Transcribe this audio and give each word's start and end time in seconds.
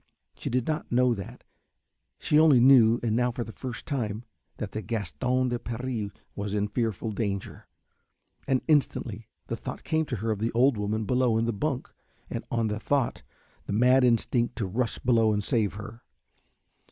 She 0.35 0.49
did 0.49 0.65
not 0.65 0.91
know 0.91 1.13
that, 1.13 1.43
she 2.17 2.39
only 2.39 2.59
knew, 2.59 2.99
and 3.03 3.15
now 3.15 3.29
for 3.31 3.43
the 3.43 3.51
first 3.53 3.85
time, 3.85 4.25
that 4.57 4.71
the 4.71 4.81
Gaston 4.81 5.49
de 5.49 5.59
Paris 5.59 6.09
was 6.35 6.55
in 6.55 6.69
fearful 6.69 7.11
danger. 7.11 7.67
And 8.47 8.63
instantly 8.67 9.27
the 9.45 9.55
thought 9.55 9.83
came 9.83 10.05
to 10.05 10.15
her 10.15 10.31
of 10.31 10.39
the 10.39 10.51
old 10.53 10.75
woman 10.75 11.05
below 11.05 11.37
in 11.37 11.45
her 11.45 11.51
bunk 11.51 11.93
and, 12.31 12.43
on 12.49 12.65
the 12.67 12.79
thought, 12.79 13.21
the 13.67 13.73
mad 13.73 14.03
instinct 14.03 14.55
to 14.55 14.65
rush 14.65 14.97
below 14.97 15.33
and 15.33 15.43
save 15.43 15.75
her. 15.75 16.01